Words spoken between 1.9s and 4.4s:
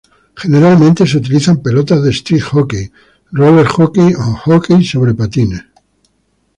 de street hockey, roller hockey o